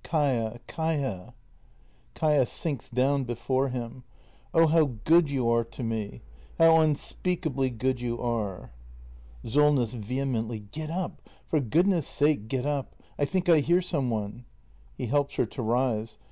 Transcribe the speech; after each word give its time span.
]Kaia— 0.04 0.60
Kaia! 0.68 1.32
Kaia. 2.14 2.46
[Sinks 2.46 2.88
down 2.88 3.24
before 3.24 3.70
him.] 3.70 4.04
Oh, 4.54 4.68
how 4.68 4.92
good 5.04 5.28
you 5.28 5.48
are 5.50 5.64
to 5.64 5.82
me! 5.82 6.22
How 6.56 6.80
unspeakably 6.82 7.68
good 7.70 8.00
you 8.00 8.16
are! 8.22 8.70
Solness. 9.44 9.94
{Vehemently.] 9.94 10.60
Get 10.70 10.88
up! 10.90 11.20
For 11.48 11.58
goodness' 11.58 12.06
sake 12.06 12.46
get 12.46 12.64
up! 12.64 12.94
I 13.18 13.24
think 13.24 13.48
I 13.48 13.58
hear 13.58 13.82
some 13.82 14.08
one! 14.08 14.44
[He 14.94 15.06
helps 15.06 15.34
her 15.34 15.46
to 15.46 15.62
rise. 15.62 16.16